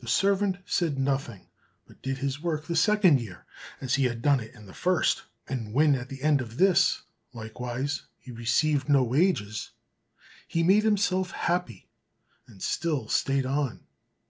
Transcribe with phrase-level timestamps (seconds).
[0.00, 1.46] The servant said nothing,
[1.86, 3.46] but did his work the second year
[3.80, 8.06] as he had done it the first; and when at the end of this, likewise,
[8.18, 9.70] he received no wages,
[10.48, 11.88] he made himself happy,
[12.48, 13.86] and still stayed on.